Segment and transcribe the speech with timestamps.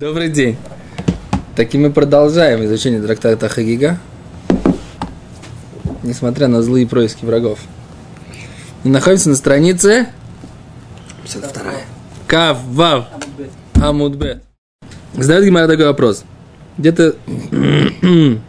[0.00, 0.56] Добрый день.
[1.54, 3.98] Так и мы продолжаем изучение трактата Хагига,
[6.02, 7.58] несмотря на злые происки врагов.
[8.82, 10.06] И находимся на странице
[11.24, 11.62] 52.
[12.26, 13.08] Кав Вав
[13.74, 14.42] Амудбет.
[15.12, 16.24] Задает Гимара такой вопрос.
[16.78, 17.16] Где-то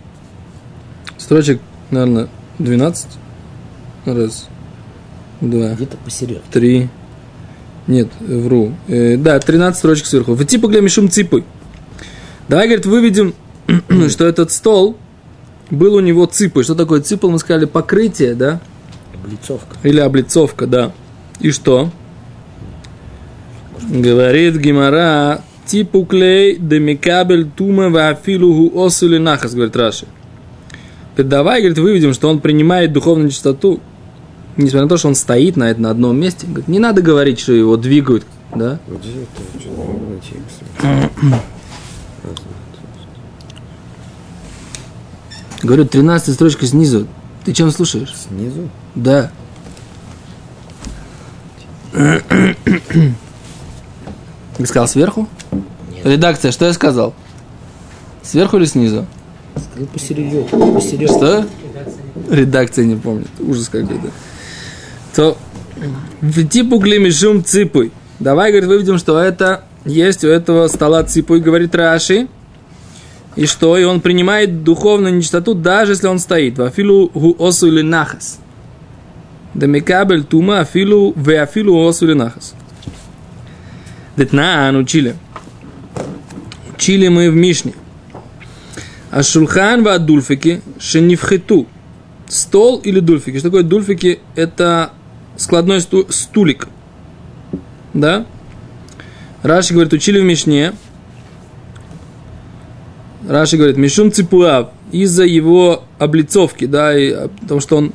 [1.18, 1.59] строчек,
[1.89, 2.29] наверное,
[2.59, 3.07] 12.
[4.05, 4.47] Раз,
[5.41, 6.41] два, Где-то посередине.
[6.49, 6.89] три.
[7.92, 8.73] Нет, вру.
[8.88, 10.34] Э, да, 13 строчек сверху.
[10.34, 11.44] В типу глямишум ципой.
[12.48, 13.34] Давай, говорит, выведем,
[14.09, 14.95] что этот стол
[15.70, 16.63] был у него ципой.
[16.63, 17.30] Что такое ципл?
[17.30, 18.62] Мы сказали покрытие, да?
[19.13, 19.76] Облицовка.
[19.84, 20.94] Или облицовка, да.
[21.41, 21.90] И что?
[23.90, 30.05] Говорит Гимара, типу клей демикабель тума вафилуху осули нахас, говорит Раши.
[31.18, 33.82] Давай, говорит, выведем, что он принимает духовную чистоту,
[34.58, 36.48] несмотря на то, что он стоит на, это, на одном месте.
[36.48, 38.80] Говорит, не надо говорить, что его двигают, да?
[45.63, 47.08] Говорю, 13 строчка снизу.
[47.46, 48.13] Ты чем слушаешь?
[48.16, 48.70] Снизу?
[48.96, 49.32] Да.
[51.91, 52.55] Ты
[54.65, 55.27] сказал сверху?
[55.91, 56.05] Нет.
[56.05, 57.13] Редакция, что я сказал?
[58.24, 59.05] Сверху или снизу?
[59.55, 60.43] Сказал посередине.
[60.43, 61.08] Посередине.
[61.08, 61.48] Что?
[62.30, 63.30] Редакция не помнит.
[63.40, 64.12] Ужас какой-то.
[65.16, 65.38] То
[66.22, 67.91] в типу глимишум ципуй.
[68.19, 72.28] Давай, говорит, выведем, что это есть у этого стола ципуй, говорит Раши.
[73.35, 73.78] И что?
[73.78, 76.57] И он принимает духовную нечистоту, даже если он стоит.
[76.57, 78.40] Вафилу гу осу или нахас.
[79.53, 82.53] Демикабель тума афилу ве афилу осу или нахас.
[84.18, 85.16] Детнаан учили.
[86.75, 87.73] Учили мы в Мишне.
[89.09, 91.68] А шулхан ва дульфики шенифхету.
[92.28, 93.40] Стол или дульфики.
[93.40, 94.19] Что такое дульфики?
[94.35, 94.91] Это
[95.38, 96.68] складной сту- стулик.
[97.94, 98.25] Да?
[99.44, 100.74] Раши говорит, учили в Мишне.
[103.28, 107.94] Раши говорит, Мишум ципуав, из-за его облицовки, да, и, а, потому что он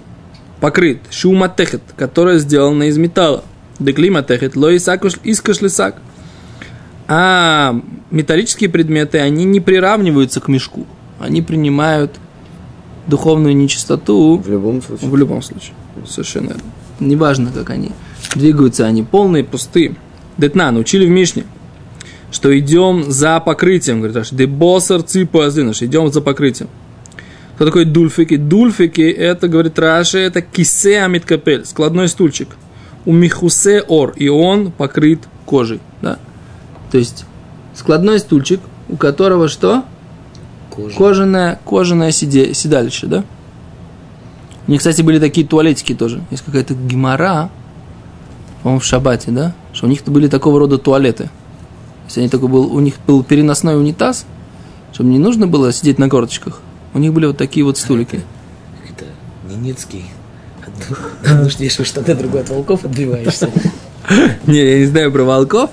[0.60, 1.00] покрыт.
[1.10, 3.44] Шуматехет, которая сделана из металла.
[3.78, 5.96] Деклиматехет, ло искаш лисак.
[7.08, 7.74] А
[8.10, 10.86] металлические предметы, они не приравниваются к мешку.
[11.20, 12.16] Они принимают
[13.06, 15.10] духовную нечистоту В любом случае.
[15.10, 15.74] в любом случае.
[16.06, 16.62] Совершенно верно.
[17.00, 17.90] Неважно, как они
[18.34, 19.96] двигаются, они полные, пустые.
[20.38, 21.44] Детна, научили в Мишне,
[22.30, 26.68] что идем за покрытием, говорит Раши, дебосар азинаш, идем за покрытием.
[27.56, 28.36] Что такое дульфики?
[28.36, 32.48] Дульфики, это, говорит Раши, это кисе амиткапель, складной стульчик.
[33.06, 36.18] У михусе ор, и он покрыт кожей, да?
[36.92, 37.24] То есть,
[37.74, 39.84] складной стульчик, у которого что?
[40.70, 40.96] Кожа.
[40.96, 43.24] Кожаное, кожаное сиде, седалище, да?
[44.66, 46.22] У них, кстати, были такие туалетики тоже.
[46.30, 47.50] Есть какая-то гемора,
[48.62, 49.54] по-моему, в Шабате, да?
[49.72, 51.30] Что у них были такого рода туалеты.
[52.06, 54.26] Если они такой был, у них был переносной унитаз,
[54.92, 56.60] чтобы не нужно было сидеть на корточках.
[56.94, 58.22] У них были вот такие вот стулики.
[58.90, 59.04] Это
[59.48, 60.04] Ненецкий.
[61.22, 63.50] Одну- ждешь штаны, другой от волков отбиваешься.
[64.46, 65.70] Не, я не знаю про волков,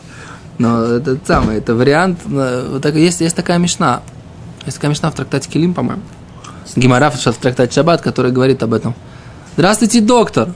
[0.58, 2.20] но это самое, это вариант.
[2.26, 4.02] Вот так, есть, есть такая мешна.
[4.66, 6.02] Есть такая мешна в трактате Килим, по-моему.
[6.76, 8.96] Гимара в трактате Шаббат, который говорит об этом.
[9.56, 10.54] Здравствуйте, доктор.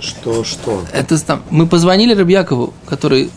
[0.00, 0.82] Что, что?
[0.92, 3.30] Это там, мы позвонили Рыбьякову, который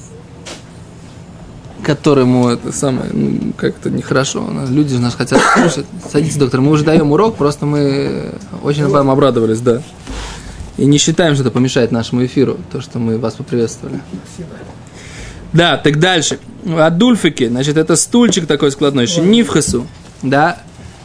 [1.83, 4.43] которому это самое, ну, как-то нехорошо.
[4.45, 5.85] У нас Люди у нас хотят слушать.
[6.11, 9.81] Садитесь, доктор, мы уже даем урок, просто мы очень вам обрадовались, да.
[10.77, 14.01] И не считаем, что это помешает нашему эфиру, то, что мы вас поприветствовали.
[15.53, 16.39] Да, так дальше.
[16.77, 19.88] Адульфики, значит, это стульчик такой складной, шенифхасу,
[20.21, 20.59] да.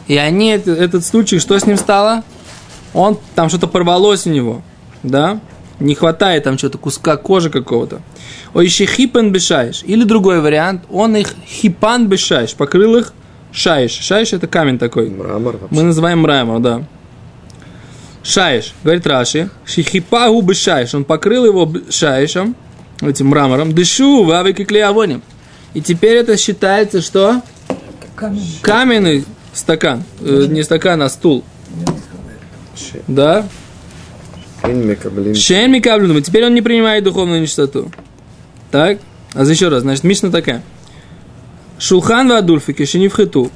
[0.07, 2.23] И они, это- этот стульчик, что с ним стало?
[2.93, 4.61] Он, там что-то порвалось у него,
[5.01, 5.39] да.
[5.79, 8.01] Не хватает там что-то, куска кожи какого-то.
[8.53, 9.81] Ой, еще хипан бешаешь.
[9.83, 13.13] Или другой вариант, он их хипан бешаешь, покрыл их
[13.51, 13.91] шаиш.
[13.91, 15.09] Шаиш это камень такой.
[15.09, 15.75] Мрамор вообще.
[15.75, 16.83] Мы называем мрамор, да.
[18.21, 22.55] Шаиш, говорит Раши, шихипагу бешаиш, он покрыл его шаишем,
[23.01, 25.21] этим мрамором, дышу, вавики клеавоним.
[25.73, 27.41] И теперь это считается, что?
[28.61, 30.03] Каменный стакан.
[30.21, 31.43] Э, не стакан, а стул.
[33.07, 33.47] Да?
[35.35, 36.21] Шен Микаблюдум.
[36.21, 37.91] Теперь он не принимает духовную нечистоту.
[38.71, 38.99] Так?
[39.33, 40.61] А еще раз, значит, Мишна такая.
[41.79, 43.51] Шулхан вадульфики, шенифхету.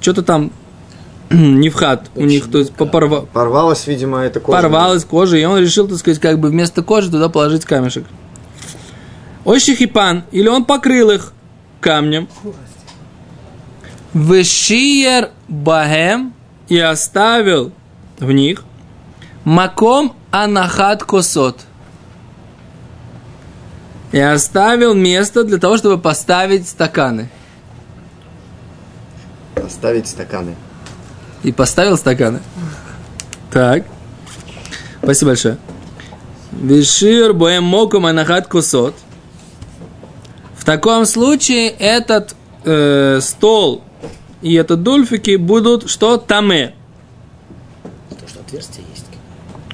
[0.00, 0.52] Что-то там
[1.30, 4.60] нефхат у них, то есть попорва- Порвалась, видимо, эта кожа.
[4.60, 8.04] порвалась кожа, и он решил, так сказать, как бы вместо кожи туда положить камешек.
[9.44, 11.32] Ощихипан, или он покрыл их
[11.80, 12.28] камнем.
[14.14, 16.34] Вешиер бахем
[16.68, 17.72] и оставил
[18.18, 18.62] в них
[19.44, 21.60] маком анахат косот.
[24.12, 27.30] И оставил место для того, чтобы поставить стаканы.
[29.54, 30.54] поставить стаканы.
[31.42, 32.40] И поставил стаканы.
[33.50, 33.84] Так.
[35.02, 35.58] Спасибо большое.
[36.52, 38.94] Вишир боем моком анахат кусот.
[40.56, 43.82] В таком случае этот э, стол
[44.42, 46.18] и этот дульфики будут что?
[46.18, 46.74] Таме.
[48.08, 49.06] Потому что отверстие есть.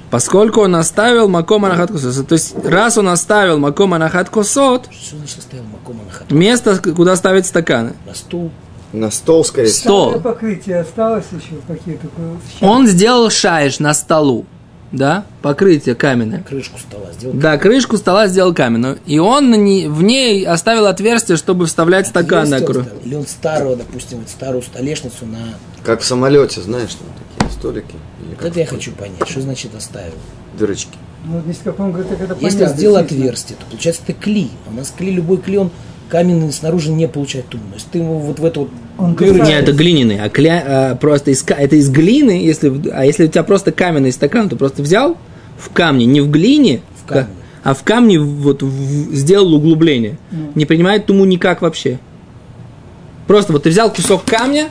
[0.09, 2.27] Поскольку он оставил маком анахат кусот.
[2.27, 6.35] То есть, раз он оставил маком анахат хату?
[6.35, 7.93] место, куда ставить стаканы.
[8.05, 8.51] На стул.
[8.91, 10.09] На стол, скорее всего.
[10.09, 10.21] Стол.
[10.21, 12.07] Покрытие осталось еще какие-то.
[12.61, 14.45] Он сделал шаиш на столу.
[14.91, 15.25] Да?
[15.41, 16.41] Покрытие каменное.
[16.41, 17.35] Крышку стола сделал.
[17.35, 18.97] Да, крышку стола сделал каменную.
[19.05, 22.09] И он на в ней оставил отверстие, чтобы вставлять.
[22.09, 22.83] Отверстие округ.
[22.83, 23.01] оставил?
[23.05, 25.55] Или он старого, допустим, вот старую столешницу на...
[25.83, 27.07] Как в самолете, знаешь, там
[27.37, 27.95] такие столики.
[28.31, 29.27] Вот это я хочу понять.
[29.27, 30.13] Что значит оставил?
[30.57, 30.97] Дырочки.
[31.25, 34.49] Ну, здесь как он говорит, это Если понятно, сделал отверстие, то получается это кли.
[34.65, 35.71] А у нас кли, любой кли, он
[36.09, 37.63] каменный снаружи не получает туму.
[37.73, 40.95] Если ты ему вот в эту вот Он дырочку- Не, это глиняный, а, кля- а
[40.95, 44.81] просто из, это из глины, если, а если у тебя просто каменный стакан, то просто
[44.81, 45.17] взял
[45.57, 47.27] в камне, не в глине, В камне.
[47.63, 50.17] а в камне вот в- сделал углубление.
[50.55, 51.99] Не принимает туму никак вообще.
[53.27, 54.69] Просто вот ты взял кусок камня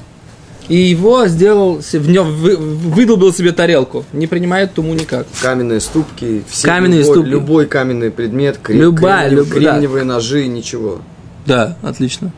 [0.69, 4.05] и его сделал, в нем вы- выдолбил себе тарелку.
[4.13, 5.27] Не принимает туму никак.
[5.41, 6.43] Каменные ступки.
[6.51, 7.29] Все, Каменные любой, ступки.
[7.31, 8.59] Любой каменный предмет.
[8.63, 10.99] кре- Любая, кремниев- люб- Кремниевые ножи, ничего.
[11.49, 12.31] Да, отлично.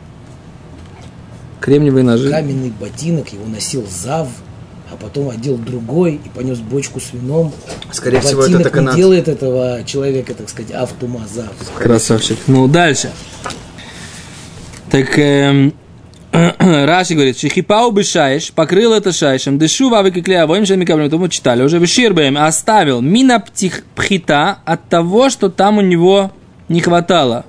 [1.59, 2.29] Кремниевые ножи.
[2.29, 4.27] каменный ботинок, его носил Зав,
[4.91, 7.51] а потом одел другой и понес бочку с вином.
[7.91, 8.97] Скорее всего, это Ботинок так и не надо.
[8.97, 11.51] делает этого человека, так сказать, автума Зав.
[11.77, 12.37] Красавчик.
[12.47, 13.11] Ну, дальше.
[14.89, 15.73] Так, эм,
[16.31, 21.17] Раши говорит, Шихипау бы шаиш, покрыл это шаишем, дышу вавы киклея, воим шами каблем, это
[21.17, 26.31] мы читали, уже выширбаем, оставил мина птих- пхита от того, что там у него
[26.69, 27.45] не хватало.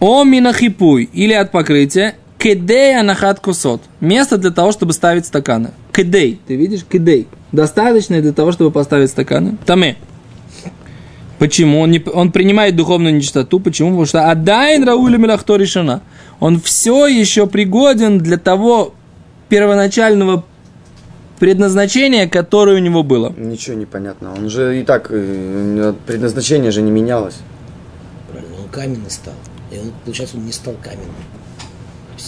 [0.00, 5.70] О мина хипуй, или от покрытия, кедей анахат кусот, место для того, чтобы ставить стаканы.
[5.92, 9.56] Кедей, ты видишь, кедей, достаточно для того, чтобы поставить стаканы.
[9.66, 9.96] Таме.
[11.38, 11.80] Почему?
[11.80, 13.60] Он, не, он принимает духовную нечистоту.
[13.60, 13.90] Почему?
[13.90, 16.02] Потому что Адайн Рауля Мелахто решена.
[16.40, 18.94] Он все еще пригоден для того
[19.48, 20.44] первоначального
[21.38, 23.32] предназначения, которое у него было.
[23.36, 24.32] Ничего не понятно.
[24.32, 27.36] Он же и так, э, предназначение же не менялось.
[28.30, 29.34] Правильно, он каменный стал.
[29.70, 31.14] И он, получается, он не стал каменным.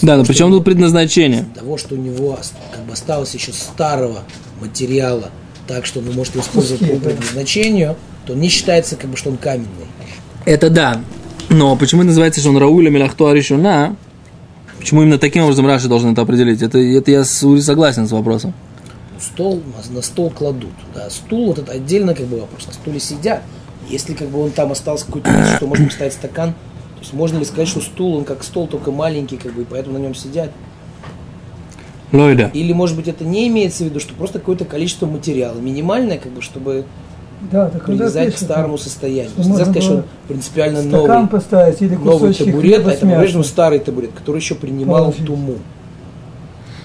[0.03, 1.47] Да, но причем тут предназначение?
[1.55, 2.39] Того, что у него
[2.73, 4.21] как бы осталось еще старого
[4.61, 5.31] материала,
[5.67, 7.97] так что он может его использовать по предназначению,
[8.27, 9.87] то не считается, как бы, что он каменный.
[10.45, 11.01] Это да.
[11.49, 13.97] Но почему называется, что он Рауля Мелахто Аришуна?
[14.79, 16.63] Почему именно таким образом Раши должен это определить?
[16.63, 18.55] Это, это я согласен с вопросом.
[19.21, 19.63] Стол,
[19.93, 20.71] на- стол кладут.
[20.95, 22.67] Да, стул, вот это отдельно как бы вопрос.
[22.67, 23.43] На стуле сидят.
[23.89, 26.55] Если как бы он там остался какой-то что можно поставить стакан,
[27.01, 29.65] то есть можно ли сказать, что стул, он как стол, только маленький, как бы, и
[29.65, 30.51] поэтому на нем сидят?
[32.13, 32.51] Лойда.
[32.53, 36.31] Или, может быть, это не имеется в виду, что просто какое-то количество материала, минимальное, как
[36.33, 36.85] бы, чтобы
[37.51, 39.31] Да, так привязать к старому состоянию.
[39.31, 43.07] что То есть нельзя сказать, что он принципиально новый, поставить или новый табурет, а это
[43.07, 45.25] по-прежнему старый табурет, который еще принимал Положить.
[45.27, 45.55] туму.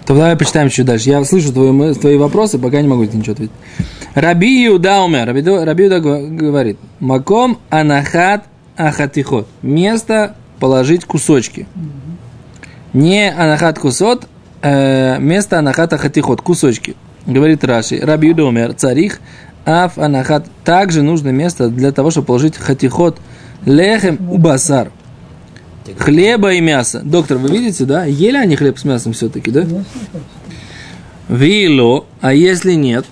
[0.05, 1.09] То давай почитаем чуть дальше.
[1.09, 3.55] Я слышу твои, твои вопросы, пока не могу тебе ничего ответить.
[4.13, 5.25] Раби Иуда умер.
[5.25, 6.77] Раби, Раби Иуда говорит.
[7.01, 8.45] Маком анахат
[8.77, 9.47] ахатихот.
[9.61, 11.67] Место положить кусочки.
[12.93, 14.27] Не анахат кусот,
[14.61, 16.41] э, место анахат ахатихот.
[16.41, 16.95] Кусочки.
[17.25, 17.99] Говорит Раши.
[17.99, 18.73] Раби умер.
[18.73, 19.19] Царих
[19.65, 20.45] аф анахат.
[20.63, 23.17] Также нужно место для того, чтобы положить хатихот.
[23.65, 24.91] Лехем убасар.
[25.97, 27.01] Хлеба и мясо.
[27.03, 28.05] Доктор, вы видите, да?
[28.05, 29.65] Ели они хлеб с мясом все-таки, да?
[31.29, 33.05] Вило, а если нет?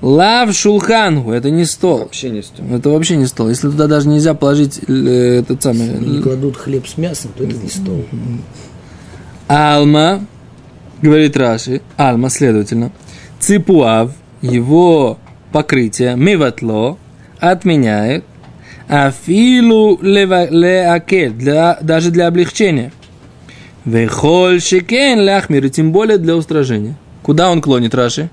[0.00, 2.00] Лав шулхангу, это не стол.
[2.00, 2.70] Вообще не стоит.
[2.70, 3.48] Это вообще не стол.
[3.48, 7.56] Если туда даже нельзя положить э, этот самый Не кладут хлеб с мясом, то это
[7.56, 8.04] не стол.
[9.48, 10.24] Алма,
[11.02, 12.92] говорит Раши, Алма, следовательно,
[13.40, 15.18] Ципуав, его
[15.52, 16.98] покрытие, миватло,
[17.40, 18.24] отменяет,
[18.88, 22.92] афилу леакель, для, даже для облегчения.
[23.84, 26.96] Вехоль шекен ляхмир, и тем более для устражения.
[27.22, 28.28] Куда он клонит, Раши?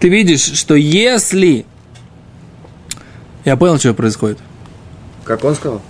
[0.00, 1.66] Ты видишь, что если...
[3.44, 4.38] Я понял, что происходит.
[5.24, 5.82] Как он сказал?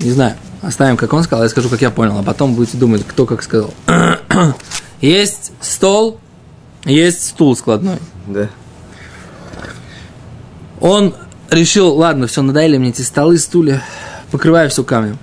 [0.00, 0.36] Не знаю.
[0.62, 3.42] Оставим, как он сказал, я скажу, как я понял, а потом будете думать, кто как
[3.42, 3.74] сказал.
[5.02, 6.18] Есть стол,
[6.86, 7.98] есть стул складной.
[8.26, 8.48] Да.
[10.80, 11.14] Он
[11.50, 13.82] решил, ладно, все, надоели мне эти столы, стулья,
[14.30, 15.18] покрываю все камнем.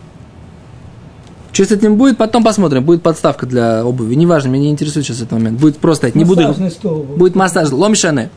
[1.53, 2.83] Что с этим будет, потом посмотрим.
[2.83, 4.15] Будет подставка для обуви.
[4.15, 5.59] Неважно, меня не интересует сейчас этот момент.
[5.59, 6.53] Будет просто, не буду...
[6.69, 7.03] Стол.
[7.03, 8.29] Будет массаж, ломшане.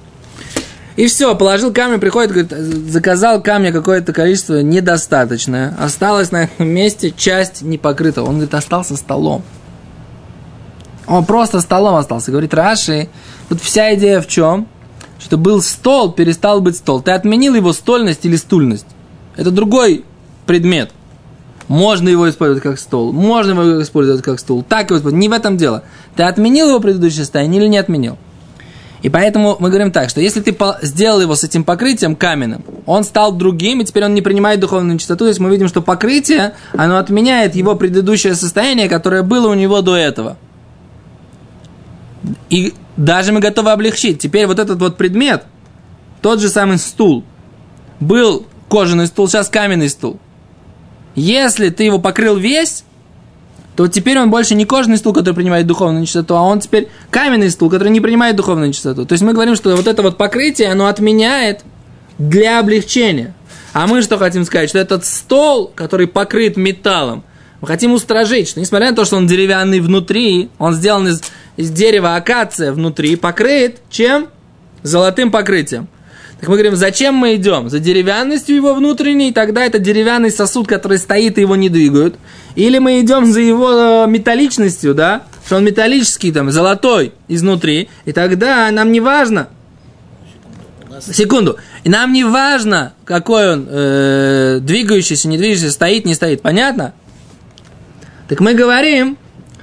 [0.96, 2.52] И все, положил камень, приходит, говорит,
[2.90, 5.74] заказал камня какое-то количество недостаточное.
[5.78, 8.22] Осталось на этом месте часть не покрыта.
[8.22, 9.42] Он говорит, остался столом.
[11.06, 12.30] Он просто столом остался.
[12.30, 13.08] Говорит Раши,
[13.48, 14.68] вот вся идея в чем?
[15.18, 17.00] Что был стол, перестал быть стол.
[17.00, 18.86] Ты отменил его стольность или стульность.
[19.36, 20.04] Это другой
[20.46, 20.90] предмет.
[21.68, 24.62] Можно его использовать как стол, можно его использовать как стул.
[24.62, 25.20] Так его использовать.
[25.20, 25.82] Не в этом дело.
[26.14, 28.18] Ты отменил его предыдущее состояние или не отменил?
[29.04, 33.04] И поэтому мы говорим так, что если ты сделал его с этим покрытием каменным, он
[33.04, 36.54] стал другим, и теперь он не принимает духовную чистоту, то есть мы видим, что покрытие,
[36.72, 40.38] оно отменяет его предыдущее состояние, которое было у него до этого.
[42.48, 44.20] И даже мы готовы облегчить.
[44.20, 45.44] Теперь вот этот вот предмет,
[46.22, 47.24] тот же самый стул,
[48.00, 50.18] был кожаный стул, сейчас каменный стул.
[51.14, 52.84] Если ты его покрыл весь,
[53.76, 57.50] то теперь он больше не кожаный стул, который принимает духовную чистоту, а он теперь каменный
[57.50, 59.04] стул, который не принимает духовную чистоту.
[59.04, 61.62] То есть мы говорим, что вот это вот покрытие, оно отменяет
[62.18, 63.34] для облегчения.
[63.72, 64.68] А мы что хотим сказать?
[64.68, 67.24] Что этот стол, который покрыт металлом,
[67.60, 71.22] мы хотим устражить, что несмотря на то, что он деревянный внутри, он сделан из,
[71.56, 74.28] из дерева акация внутри, покрыт чем?
[74.82, 75.88] Золотым покрытием.
[76.40, 77.70] Так мы говорим, зачем мы идем?
[77.70, 82.16] За деревянностью его внутренней, тогда это деревянный сосуд, который стоит и его не двигают.
[82.54, 88.12] Или мы идем за его э, металличностью, да, что он металлический, там, золотой изнутри, и
[88.12, 89.48] тогда нам не важно,
[91.00, 96.94] секунду, и нам не важно, какой он, э, двигающийся, не двигающийся, стоит, не стоит, понятно?
[98.28, 99.18] Так мы говорим,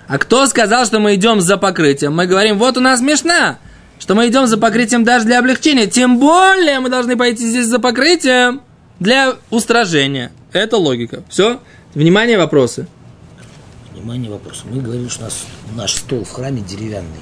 [0.08, 2.14] а кто сказал, что мы идем за покрытием?
[2.16, 3.60] Мы говорим, вот у нас мешна,
[4.02, 5.86] что мы идем за покрытием даже для облегчения.
[5.86, 8.62] Тем более мы должны пойти здесь за покрытием
[9.00, 10.32] для устражения.
[10.54, 11.24] Это логика.
[11.30, 11.60] Все?
[11.94, 12.88] Внимание, вопросы.
[13.94, 14.64] Внимание, вопрос.
[14.68, 17.22] Мы говорим, что у нас наш стол в храме деревянный.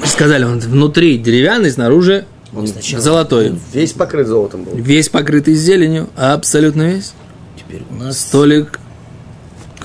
[0.00, 2.24] Мы сказали, он внутри деревянный, снаружи
[2.56, 3.58] Он сначала- золотой.
[3.74, 4.74] Весь покрыт золотом был.
[4.74, 7.12] Весь покрытый зеленью, абсолютно весь.
[7.58, 8.80] Теперь у нас Столик,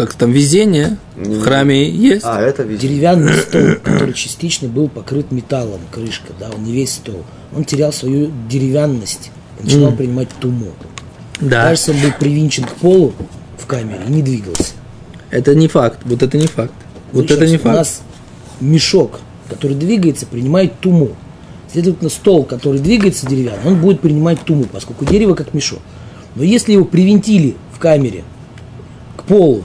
[0.06, 2.24] как там, везение в храме есть.
[2.24, 2.88] А, это везде.
[2.88, 7.26] деревянный стол, который частично был покрыт металлом, крышка, да, он не весь стол.
[7.54, 9.30] Он терял свою деревянность
[9.60, 10.68] и начинал принимать туму.
[11.42, 13.12] Да, Кажется, он был привинчен к полу
[13.58, 14.72] в камере и не двигался.
[15.32, 16.00] это не факт.
[16.06, 16.72] Вот это не факт.
[17.12, 17.76] Вот Еще это не У факт.
[17.76, 18.02] нас
[18.62, 21.10] мешок, который двигается, принимает туму.
[21.74, 25.80] Следовательно, стол, который двигается деревянный, он будет принимать туму, поскольку дерево как мешок.
[26.36, 28.24] Но если его привинтили в камере
[29.18, 29.64] к полу,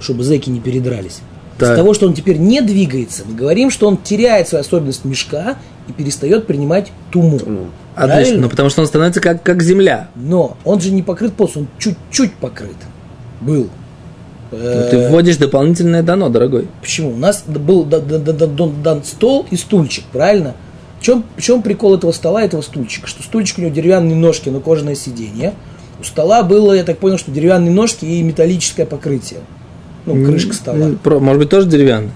[0.00, 1.20] чтобы зэки не передрались,
[1.58, 1.70] Так.
[1.72, 5.56] из того, что он теперь не двигается, мы говорим, что он теряет свою особенность мешка
[5.88, 7.36] и перестает принимать туму.
[7.36, 8.42] Отлично, Правильно?
[8.42, 10.08] ну потому что он становится как, как земля.
[10.16, 12.76] Но он же не покрыт полностью, он чуть-чуть покрыт.
[13.40, 13.68] Был.
[14.52, 16.68] Ну, Э, ты вводишь дополнительное дано, дорогой.
[16.80, 17.10] Почему?
[17.12, 20.54] У нас был да- да- да- да- дан, стол и стульчик, правильно?
[21.00, 23.06] В чем, в чем прикол этого стола, этого стульчика?
[23.08, 25.54] Что стульчик у него деревянные ножки, но кожаное сиденье.
[26.00, 29.40] У стола было, я так понял, что деревянные ножки и металлическое покрытие.
[30.06, 30.92] Ну, крышка стола.
[31.04, 32.10] Может быть, тоже деревянный.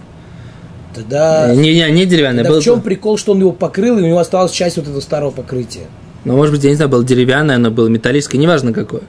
[0.95, 2.39] Тогда, Не, не, не деревянный.
[2.39, 4.87] тогда был- в чем прикол, что он его покрыл, и у него осталась часть вот
[4.89, 5.87] этого старого покрытия?
[6.25, 9.03] Ну, может быть, я не знаю, был деревянное, оно было металлическое, неважно какое.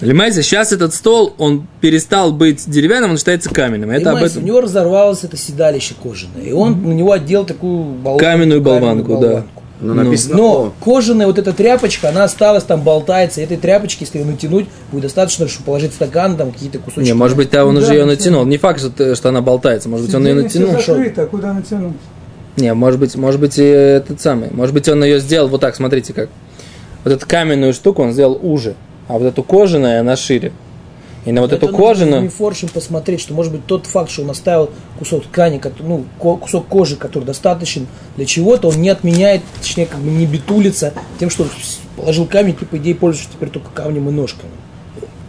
[0.00, 3.90] Понимаете, сейчас этот стол, он перестал быть деревянным, он считается каменным.
[3.90, 4.42] Это об Понимаете, этом.
[4.42, 9.18] У него разорвалось это седалище кожаное, и он на него отделал такую болванку, Каменную болванку,
[9.18, 9.44] да.
[9.82, 9.94] Ну.
[9.94, 13.40] написано, Но кожаная вот эта тряпочка, она осталась там, болтается.
[13.40, 17.08] И этой тряпочки, если ее натянуть, будет достаточно, чтобы положить в стакан, там какие-то кусочки.
[17.08, 18.44] Не, может быть, да, он Да, уже ее натянул.
[18.44, 19.88] Не факт, что, что она болтается.
[19.88, 20.72] Может быть, он ее натянул.
[20.72, 21.96] закрыто, куда натянуть?
[22.56, 24.50] Не, может быть, может быть, и этот самый.
[24.50, 26.28] Может быть, он ее сделал вот так, смотрите как.
[27.02, 28.74] Вот эту каменную штуку он сделал уже,
[29.08, 30.52] а вот эту кожаную, она шире.
[31.24, 32.22] И на вот Это эту кожаную...
[32.22, 36.96] Мифоршем посмотреть, что может быть тот факт, что он оставил кусок ткани, ну, кусок кожи,
[36.96, 37.86] который достаточен
[38.16, 41.46] для чего-то, он не отменяет, точнее, как бы не битулится тем, что
[41.96, 44.50] положил камень, ты, по идее, пользуешься теперь только камнем и ножками.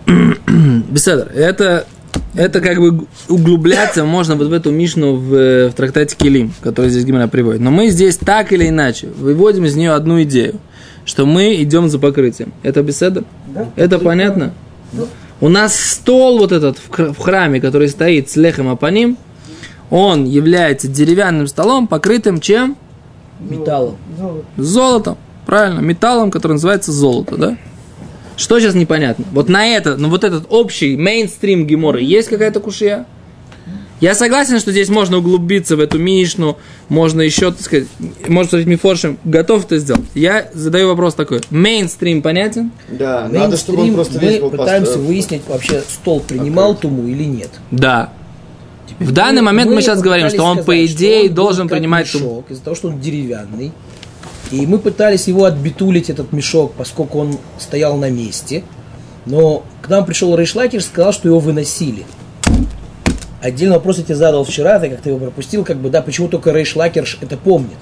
[0.90, 1.86] Беседер, это,
[2.34, 6.90] это как бы углубляться можно вот в эту Мишну в, э, в трактате Килим, который
[6.90, 7.62] здесь Гимара приводит.
[7.62, 10.56] Но мы здесь так или иначе выводим из нее одну идею,
[11.06, 12.52] что мы идем за покрытием.
[12.64, 13.24] Это беседа?
[13.48, 13.70] Да?
[13.76, 14.54] Это понятно?
[15.44, 19.18] У нас стол вот этот в хр- в храме, который стоит с лехом апаним,
[19.90, 22.78] он является деревянным столом, покрытым чем?
[23.42, 23.98] Металлом.
[24.18, 24.46] Золото.
[24.56, 25.18] Золотом.
[25.46, 27.58] Правильно, металлом, который называется золото, да?
[28.38, 29.26] Что сейчас непонятно?
[29.34, 33.06] Вот на это, ну вот этот общий мейнстрим Гемора, есть какая-то кушия?
[34.00, 36.58] Я согласен, что здесь можно углубиться в эту Мишну,
[36.90, 37.88] можно еще, так сказать,
[38.28, 40.04] может сказать Мифоршем, готов это сделать.
[40.14, 41.42] Я задаю вопрос такой.
[41.50, 42.72] Мейнстрим понятен?
[42.90, 45.08] да, надо, чтобы он Мейнстрим, просто весь был мы пытаемся построен.
[45.08, 47.50] выяснить, вообще стол принимал туму или нет.
[47.72, 48.12] Да.
[48.90, 51.70] Теперь В данный момент мы сейчас говорим, что он, по сказать, что идее, он должен
[51.70, 52.46] принимать мешок, туму.
[52.50, 53.72] Из-за того, что он деревянный.
[54.52, 58.64] И мы пытались его отбитулить, этот мешок, поскольку он стоял на месте.
[59.26, 62.06] Но к нам пришел Рейшлакер и сказал, что его выносили.
[63.44, 66.30] Отдельный вопрос я тебе задал вчера, ты как ты его пропустил, как бы, да, почему
[66.30, 67.76] только Рейш Лакерш это помнит?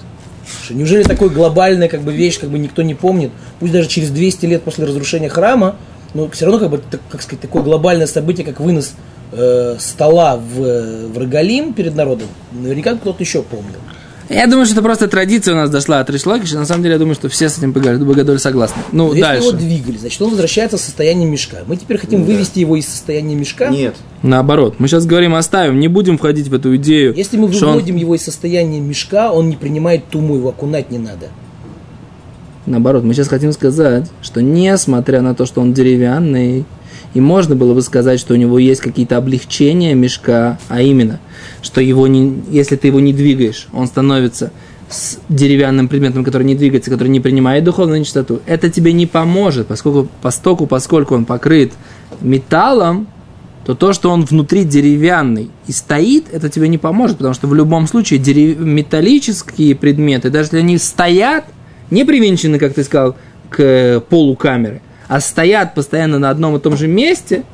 [0.64, 3.30] Что неужели такой глобальная как бы, вещь как бы никто не помнит?
[3.60, 5.76] Пусть даже через 200 лет после разрушения храма,
[6.14, 8.94] но все равно как бы, так- как сказать, такое глобальное событие, как вынос
[9.30, 13.78] э, стола в, в Рогалим перед народом, наверняка кто-то еще помнил.
[14.28, 16.56] Я думаю, что это просто традиция у нас дошла от Ришлакиша.
[16.56, 18.82] На самом деле, я думаю, что все с этим Богодоль согласны.
[18.92, 19.48] Ну, Но если дальше.
[19.48, 21.58] его двигали, значит он возвращается в состояние мешка.
[21.66, 23.68] Мы теперь хотим вывести его из состояния мешка.
[23.68, 23.94] Нет.
[24.22, 24.76] Наоборот.
[24.78, 27.14] Мы сейчас говорим, оставим, не будем входить в эту идею.
[27.14, 30.90] Если мы что он- выводим его из состояния мешка, он не принимает туму, его окунать
[30.90, 31.28] не надо.
[32.64, 36.64] Наоборот, мы сейчас хотим сказать, что несмотря на то, что он деревянный,
[37.14, 41.20] и можно было бы сказать, что у него есть какие-то облегчения мешка, а именно,
[41.62, 44.50] что его не, если ты его не двигаешь, он становится
[44.88, 49.66] с деревянным предметом, который не двигается, который не принимает духовную нечистоту, это тебе не поможет,
[49.66, 51.72] поскольку, постоку, поскольку он покрыт
[52.20, 53.06] металлом,
[53.64, 57.54] то то, что он внутри деревянный и стоит, это тебе не поможет, потому что в
[57.54, 58.58] любом случае дерев...
[58.58, 61.44] металлические предметы, даже если они стоят,
[61.90, 63.16] не привинчены, как ты сказал,
[63.50, 64.80] к полу камеры,
[65.12, 67.44] а стоят постоянно на одном и том же месте,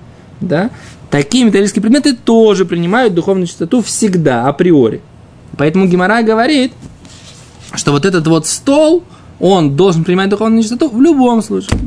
[0.41, 0.71] да,
[1.11, 5.01] такие металлические предметы тоже принимают духовную чистоту всегда, априори.
[5.57, 6.73] Поэтому Гимара говорит,
[7.75, 9.03] что вот этот вот стол,
[9.41, 11.81] он должен принимать духовную чистоту в любом случае.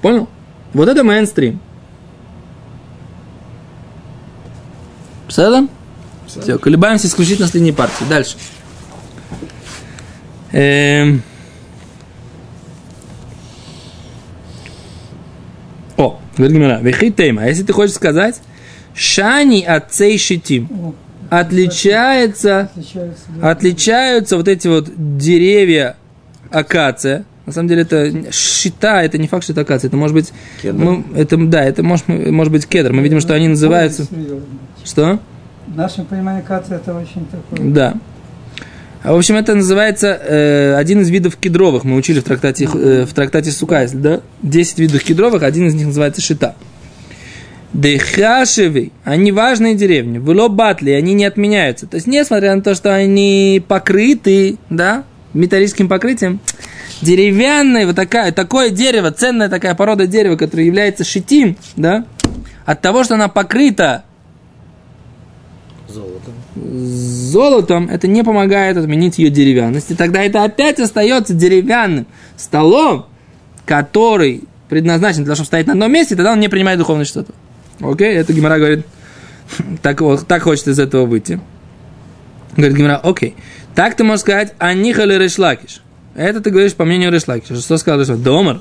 [0.00, 0.26] Понял?
[0.72, 1.60] Вот это мейнстрим.
[5.28, 5.68] Все?
[6.26, 8.04] Все, колебаемся исключительно с линии партии.
[8.08, 8.38] Дальше.
[10.52, 11.22] Эм.
[16.00, 17.46] О, говорит Гимара, вехи тейма.
[17.46, 18.40] Если ты хочешь сказать,
[18.94, 20.94] шани от цей шитим
[21.30, 22.70] отличается,
[23.40, 25.96] отличаются вот эти вот деревья
[26.50, 27.24] акация.
[27.46, 30.32] На самом деле это щита, это не факт, что это акация, это может быть,
[30.62, 30.78] Кедр.
[30.78, 32.92] мы- это да, это может, может быть кедр.
[32.92, 34.06] Мы видим, что они называются,
[34.84, 35.18] что?
[35.66, 37.72] В нашем понимании каца это очень такое.
[37.72, 37.94] Да.
[39.02, 41.84] А, В общем, это называется э, один из видов кедровых.
[41.84, 44.20] Мы учили в трактате, э, в трактате Сука, да?
[44.42, 46.54] 10 видов кедровых, один из них называется шита.
[47.72, 50.18] Дехашевы, они важные деревни.
[50.18, 51.86] В батли, они не отменяются.
[51.86, 56.40] То есть, несмотря на то, что они покрыты, да, металлическим покрытием,
[57.00, 62.04] деревянное, вот такая, такое дерево, ценная такая порода дерева, которая является шитим, да,
[62.66, 64.04] от того, что она покрыта
[65.92, 66.30] Золото.
[66.54, 69.90] золотом, это не помогает отменить ее деревянность.
[69.90, 73.06] И тогда это опять остается деревянным столом,
[73.66, 77.32] который предназначен для того, чтобы стоять на одном месте, тогда он не принимает духовную чистоту.
[77.80, 78.14] Окей?
[78.14, 78.86] Это Гимара говорит,
[79.82, 81.40] так, вот- так хочет из этого выйти.
[82.56, 83.34] Говорит Гимара, окей.
[83.74, 85.82] Так ты можешь сказать, анихали решлакиш.
[86.14, 87.54] Это ты говоришь по мнению Решлакиша.
[87.60, 88.24] Что сказал Решлакиш?
[88.24, 88.60] Домар.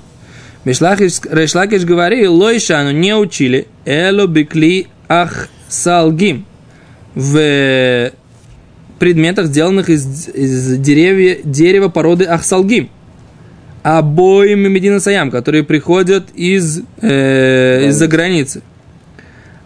[0.66, 6.46] Решлакиш, говорил, лойшану не учили, эло бикли ах салгим
[7.20, 8.12] в
[8.98, 12.90] предметах, сделанных из, из деревья, дерева породы Ахсалгим.
[13.84, 18.62] Обоим Медина Саям, которые приходят из, э, из-за границы.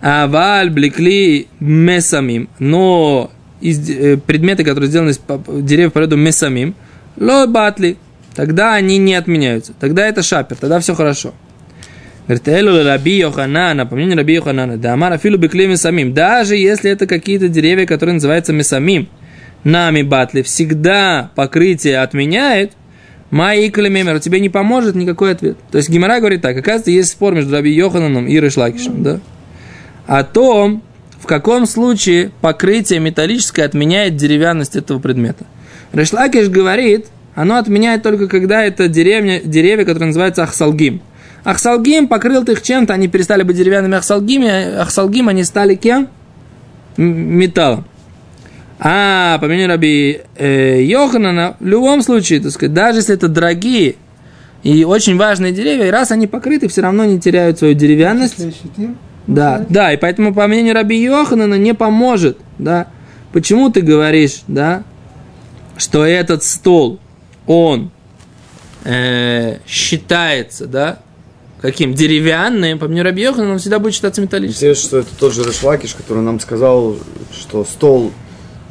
[0.01, 2.49] Аваль, блекли, месамим.
[2.59, 5.19] Но из, э, предметы, которые сделаны из
[5.63, 6.75] деревьев породы месамим,
[7.17, 7.97] ло батли.
[8.35, 9.73] Тогда они не отменяются.
[9.79, 11.33] Тогда это шапер, тогда все хорошо.
[12.27, 15.67] Говорит, элу раби Йоханана, по мнению раби Йоханана, да амара филу бекли.
[16.11, 19.09] Даже если это какие-то деревья, которые называются месамим,
[19.63, 22.73] нами батли, всегда покрытие отменяет,
[23.33, 25.57] Май и мемер, тебе не поможет никакой ответ.
[25.71, 29.19] То есть Гимара говорит так, оказывается, есть спор между Раби Йохананом и Решлакишем, да?
[30.05, 30.83] О том,
[31.19, 35.45] в каком случае покрытие металлическое отменяет деревянность этого предмета.
[35.93, 41.01] Решлакиш говорит, оно отменяет только когда это деревня, деревья, которые называются Ахсалгим.
[41.43, 46.07] Ахсалгим покрыл ты их чем-то, они перестали быть деревянными Ахсалгими, Ахсалгим они стали кем?
[46.95, 47.85] Металлом.
[48.79, 53.95] А, по мнению Раби э, Йоханана, в любом случае, так сказать, даже если это дорогие
[54.63, 58.45] и очень важные деревья, и раз они покрыты, все равно не теряют свою деревянность.
[59.25, 62.87] Да, да, и поэтому, по мнению Раби Йоханана, не поможет, да.
[63.31, 64.83] Почему ты говоришь, да,
[65.77, 66.99] что этот стол,
[67.47, 67.91] он
[68.83, 70.99] э, считается, да,
[71.63, 74.67] каким деревянным, по мнению Раби он всегда будет считаться металлическим.
[74.67, 76.97] Интересно, что это тот же Решлакиш, который нам сказал,
[77.31, 78.11] что стол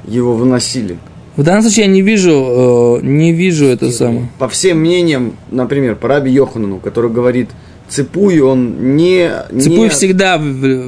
[0.06, 0.98] его выносили.
[1.36, 4.30] В данном случае я не вижу, э, не вижу это самое.
[4.38, 7.48] По всем мнениям, например, по Раби Йоханану, который говорит,
[7.88, 10.36] цепуй, он не, Цепуй не всегда,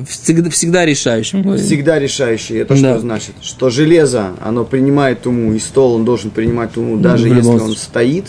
[0.07, 1.41] всегда, всегда решающим.
[1.41, 1.65] говорит.
[1.65, 2.57] всегда решающий.
[2.57, 2.81] Это Да.
[2.81, 3.35] что значит?
[3.41, 7.69] Что железо, оно принимает туму, и стол он должен принимать туму, даже в любом если
[7.71, 8.27] он стоит.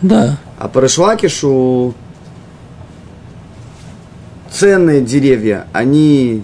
[0.00, 0.38] Да.
[0.58, 1.94] А по Решлакишу
[4.50, 6.42] ценные деревья, они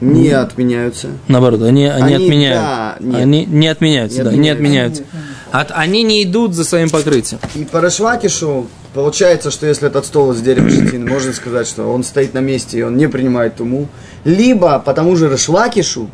[0.00, 1.08] не отменяются.
[1.28, 2.60] Наоборот, они, они, Они, отменяют.
[2.60, 3.20] да, нет.
[3.22, 5.02] они не отменяются, Не да, не отменяются.
[5.02, 5.36] отменяются.
[5.52, 7.40] От, они не идут за своим покрытием.
[7.54, 12.04] И по Рашвакишу получается, что если этот стол из дерева щетины, можно сказать, что он
[12.04, 13.88] стоит на месте и он не принимает туму.
[14.24, 16.10] Либо по тому же Рашвакишу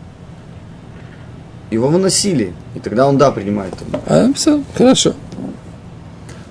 [1.71, 4.03] его выносили, и тогда он, да, принимает туму.
[4.07, 5.15] А, все, хорошо.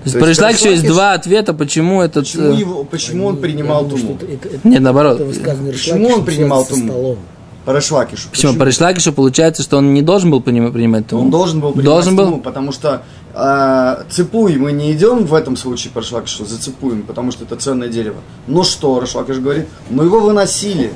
[0.04, 2.26] То есть, есть пришла еще есть Рашлакиш- два ответа, почему этот...
[2.26, 4.34] Почему, э, его, почему он принимал думаю, туму?
[4.34, 5.20] это- это- Нет, наоборот.
[5.20, 7.18] это Почему он принимал туму?
[7.66, 8.30] Рашвакишу.
[8.32, 8.56] Почему?
[8.56, 11.24] По Ришлакишу получается, что он не должен был принимать, туму.
[11.24, 12.26] Он должен был принимать Должен был?
[12.26, 13.04] туму, потому что
[13.36, 17.88] э, цепуй мы не идем в этом случае по Рашвакишу, зацепуем, потому что это ценное
[17.88, 18.18] дерево.
[18.48, 20.92] Ну что, Рашвакиш говорит, ну его выносили.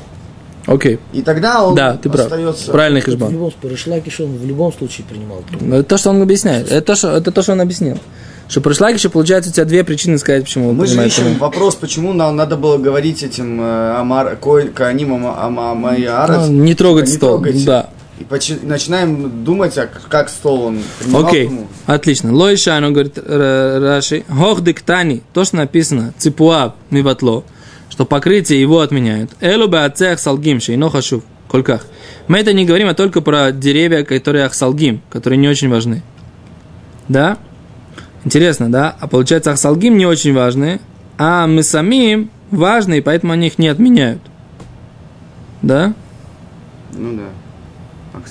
[0.66, 0.98] Окей.
[1.14, 2.26] И тогда он Да, ты прав.
[2.26, 2.72] остается...
[2.72, 5.60] Правильный Вот В любом случае, Ришлакиш, он в любом случае принимал туму.
[5.62, 6.72] Но это то, что он объясняет.
[6.72, 8.00] Это то, что, это то, что он объяснил.
[8.48, 11.36] Что Ришлакишу получается у тебя две причины сказать, почему Мы же ищем туму.
[11.40, 16.06] вопрос, почему нам надо было говорить этим э, Амар, Кой- Кааним Ама- Ама- Ама- и
[16.06, 17.30] Арец, Ну, не трогать не стол.
[17.32, 17.66] трогайте.
[17.66, 17.90] Да.
[18.20, 21.68] И почи- начинаем думать, а как стол он принимал Окей, туму.
[21.88, 22.34] отлично.
[22.34, 27.44] Лойша, он говорит, Р- Раши, хох диктани, то, что написано, ципуаб миватло,
[27.90, 29.32] что покрытие его отменяют.
[29.42, 31.88] Элу беацех салгим, шейно хашув, кольках.
[32.28, 36.04] Мы это не говорим, а только про деревья, которые ахсалгим, которые не очень важны.
[37.10, 37.38] Да?
[38.26, 38.96] Интересно, да?
[39.00, 40.82] А получается, ахсалгим не очень важные,
[41.18, 44.22] а мы самим важные, поэтому они их не отменяют.
[45.62, 45.94] Да?
[46.94, 47.24] Ну да.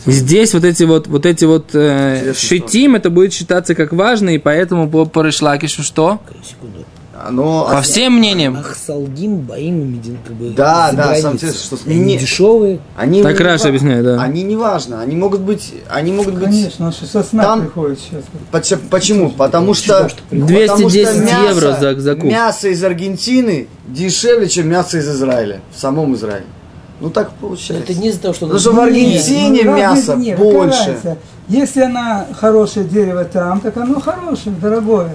[0.07, 3.93] И здесь вот эти вот, вот эти вот э, Интересно, шитим, это будет считаться как
[3.93, 6.21] важно, и поэтому по Парышлакишу что?
[6.43, 6.84] Секунду.
[7.23, 8.57] Оно По всем мнениям.
[8.57, 12.81] Ахсалгин, Баим, Медин, как бы Да, да, сам тебе, что- Они не- дешевые.
[12.97, 14.21] Они Так не Раша объясняет, да.
[14.21, 16.45] Они не важно, они могут быть, они могут быть.
[16.45, 18.25] Конечно, он что сосна Там- приходит сейчас.
[18.51, 19.31] Поч- Почему?
[19.31, 22.25] Потому что, потому 210 что мясо, евро за- за куб.
[22.25, 26.47] мясо из Аргентины дешевле, чем мясо из Израиля, в самом Израиле.
[27.01, 27.93] Ну так Но получается.
[27.93, 28.47] это не из-за того, что...
[28.47, 30.39] Ну, что в Аргентине Ну, разве мясо нет?
[30.39, 30.97] Больше.
[31.49, 35.11] Если она хорошее дерево там, так оно хорошее, дорогое.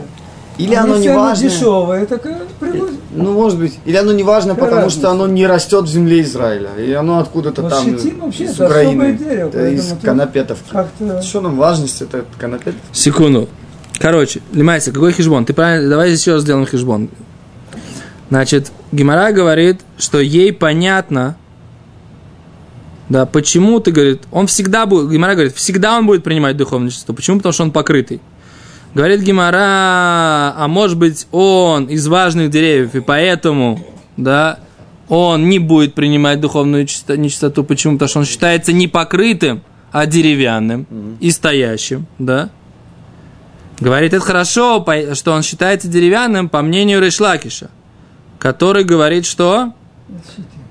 [0.59, 1.49] Или А оно не важно.
[1.49, 2.95] дешевое, так э, привозят.
[3.11, 3.79] Ну, может быть.
[3.85, 4.99] Или оно не важно, потому разница?
[4.99, 6.69] что оно не растет в земле Израиля.
[6.77, 9.17] И оно откуда-то там щетин вообще из это особое Украины.
[9.17, 10.69] дерево, Это из тут конопетовки.
[10.69, 11.21] Как-то...
[11.21, 12.75] Что нам важность, это конопет?
[12.91, 13.47] Секунду.
[13.99, 15.45] Короче, Лимайся, какой хижбон?
[15.45, 17.09] Ты правильно, давай еще раз сделаем хижбон.
[18.29, 21.35] Значит, Гимара говорит, что ей понятно,
[23.09, 27.13] да, почему ты, говорит, он всегда будет, Гимара говорит, всегда он будет принимать духовное чувство.
[27.13, 27.37] Почему?
[27.37, 28.21] Потому что он покрытый.
[28.95, 33.85] Говорит Гимара, а может быть он из важных деревьев, и поэтому,
[34.17, 34.59] да,
[35.07, 37.63] он не будет принимать духовную чисто- нечистоту.
[37.63, 37.93] Почему?
[37.95, 42.49] Потому что он считается не покрытым, а деревянным и стоящим, да.
[43.79, 47.69] Говорит, это хорошо, что он считается деревянным, по мнению Решлакиша,
[48.39, 49.73] который говорит, что?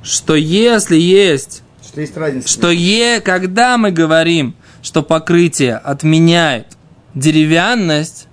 [0.03, 2.49] Что если есть Что есть разница?
[2.49, 6.78] что е, когда мы говорим, что покрытие отменяет
[7.15, 8.29] деревянность,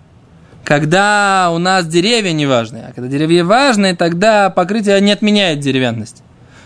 [0.63, 6.23] когда у нас деревья не важные, а когда деревья важные, тогда покрытие не отменяет деревянность.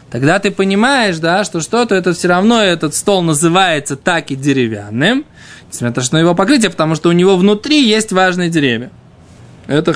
[0.09, 5.25] Тогда ты понимаешь, да, что что-то это все равно этот стол называется так и деревянным,
[5.67, 8.89] несмотря на то, что его покрытие, потому что у него внутри есть важные деревья.
[9.67, 9.95] Это...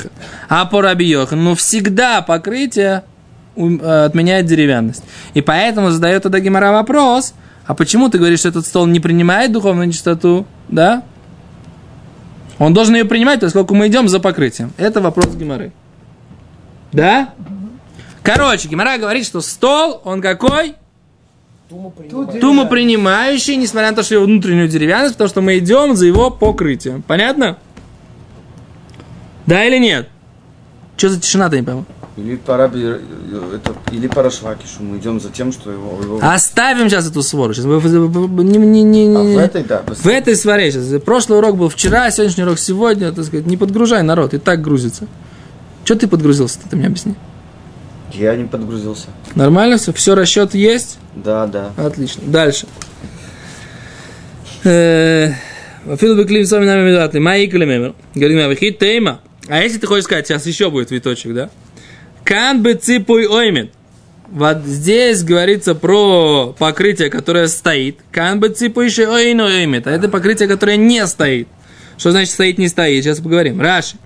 [0.50, 3.04] А по Рабиохану, ну всегда покрытие
[3.56, 5.04] э, отменяет деревянность.
[5.34, 7.34] И поэтому задает тогда Гимара вопрос,
[7.66, 11.04] а почему ты говоришь, что этот стол не принимает духовную чистоту, да?
[12.60, 14.72] Он должен ее принимать, поскольку мы идем за покрытием.
[14.78, 15.72] Это вопрос Гимары.
[16.92, 17.34] Да?
[18.22, 20.76] Короче, Гимара говорит, что стол, он какой?
[21.68, 22.42] Туму Тут принимают.
[22.42, 26.30] Тумо принимающий, несмотря на то, что его внутреннюю деревянность, потому что мы идем за его
[26.30, 27.02] покрытием.
[27.02, 27.58] Понятно?
[29.46, 30.10] Да или нет?
[30.96, 31.86] Что за тишина-то, не пойму?
[32.16, 33.00] Или по Раби, э,
[33.56, 34.82] это, или по Рашвакишу.
[34.84, 36.00] Мы идем за тем, что его...
[36.00, 37.54] его- Оставим сейчас эту свору.
[37.56, 39.82] Сейчас мы- не- не- не- А в этой, да.
[39.88, 41.02] В этой своре сейчас.
[41.02, 43.12] Прошлый урок был вчера, сегодняшний урок сегодня.
[43.12, 45.08] Так сказать, не подгружай народ, и так грузится.
[45.86, 47.16] Что ты подгрузился ты мне объясни.
[48.14, 49.08] Я не подгрузился.
[49.34, 49.92] Нормально все?
[49.92, 51.00] Все, расчет есть?
[51.16, 51.72] Да, да.
[51.78, 52.22] Отлично.
[52.28, 52.68] Дальше.
[54.64, 55.32] Э,
[55.98, 57.20] Фил Беклим сами нами медатли.
[58.16, 59.20] Говорим, я выхит тейма.
[59.50, 61.50] А если ты хочешь сказать, сейчас еще будет виточек, да?
[62.24, 63.72] Кан бы ципуй оймет.
[64.30, 68.00] Вот здесь говорится про покрытие, которое стоит.
[68.12, 69.86] Кан бы ципуй еще ойно оймет.
[69.88, 71.48] А это покрытие, которое не стоит.
[71.98, 73.04] Что значит стоит, не стоит?
[73.04, 73.62] Сейчас поговорим.
[73.62, 73.98] Раши.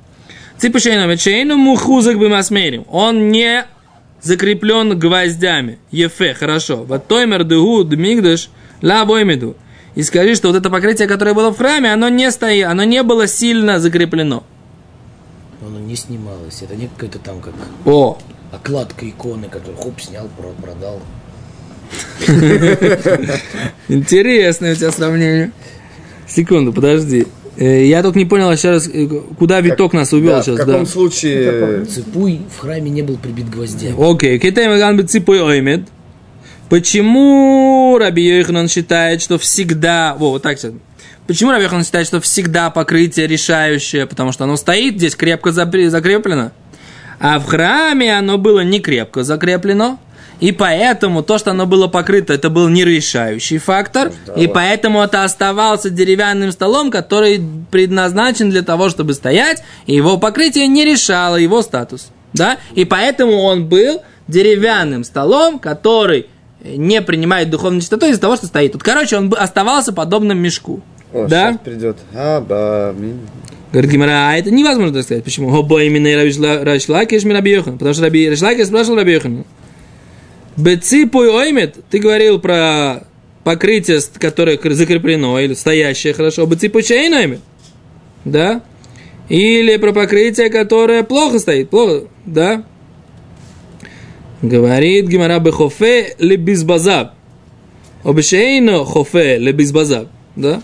[0.58, 1.22] Ципуй шейно оймет.
[1.22, 2.86] Шейно мухузак бы масмерим.
[2.90, 3.66] Он не
[4.22, 5.78] закреплен гвоздями.
[5.92, 6.78] Ефе, хорошо.
[6.84, 8.50] Вот тоймер дыгу дмигдаш
[8.82, 9.56] ла боймеду.
[9.96, 13.02] И скажи, что вот это покрытие, которое было в храме, оно не стоит, оно не
[13.02, 14.44] было сильно закреплено.
[15.62, 16.62] Оно не снималось.
[16.62, 17.54] Это не какая-то там как
[17.86, 18.18] О,
[18.52, 21.02] окладка иконы, которую хоп, снял, про- продал.
[23.90, 25.52] Интересное у тебя сравнение.
[26.28, 27.26] Секунду, подожди.
[27.58, 29.08] Э, Я только не понял еще раз, э,
[29.40, 30.58] куда виток нас увел Да, в сейчас.
[30.58, 30.86] каком Да.
[30.90, 31.86] случае...
[31.86, 33.96] Цепуй в храме не был прибит гвоздями.
[33.98, 35.88] Окей, китай маган беципой оймет.
[36.70, 40.16] Почему Раби Йоханан считает, что всегда...
[40.20, 40.74] Во, вот так сейчас.
[41.28, 44.06] Почему Йоханан считает, что всегда покрытие решающее?
[44.06, 46.52] Потому что оно стоит здесь крепко закреплено.
[47.20, 50.00] А в храме оно было не крепко закреплено.
[50.40, 54.14] И поэтому то, что оно было покрыто, это был не решающий фактор.
[54.38, 59.64] И поэтому это оставался деревянным столом, который предназначен для того, чтобы стоять.
[59.86, 62.10] И его покрытие не решало его статус.
[62.34, 62.58] Да?
[62.76, 66.28] И поэтому он был деревянным столом, который
[66.64, 68.74] не принимает духовную чистоту из-за того, что стоит.
[68.74, 70.84] Тут, короче, он оставался подобным мешку.
[71.14, 71.58] О, да?
[71.64, 71.98] придет.
[72.14, 72.94] А,
[73.72, 75.24] Говорит Гимара, а это невозможно так сказать.
[75.24, 75.50] Почему?
[75.50, 77.74] Оба именно Рашлакиш Раби Йохан.
[77.78, 79.46] Потому что Раби Рашлакиш спрашивал Раби Йохан.
[80.56, 83.04] Беципуй оймет, ты говорил про
[83.44, 86.46] покрытие, которое кр- закреплено, или стоящее хорошо.
[86.46, 87.40] Беципуй чейн оймет.
[88.26, 88.62] Да?
[89.30, 91.70] Или про покрытие, которое плохо стоит.
[91.70, 92.64] Плохо, да?
[94.42, 97.14] Говорит Гимара Бехофе лебизбазаб.
[98.04, 100.08] Обешейно хофе лебизбазаб.
[100.38, 100.62] Да?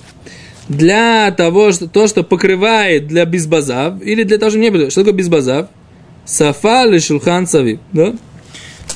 [0.68, 4.90] для того, что то, что покрывает для безбазав, или для того, чтобы не было.
[4.90, 5.68] Что такое безбазав?
[6.26, 7.80] Сафа или шулхан сави.
[7.92, 8.14] Да?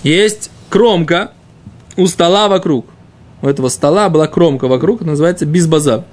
[0.03, 1.31] Есть кромка
[1.97, 2.87] у стола вокруг.
[3.41, 6.05] У этого стола была кромка вокруг, называется безбазав.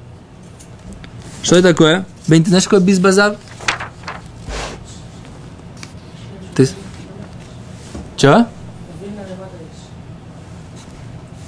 [1.43, 2.07] Что это такое?
[2.27, 3.37] Бен, ты знаешь, что такое безбазав?
[6.57, 6.69] Ты...
[8.17, 8.47] Че?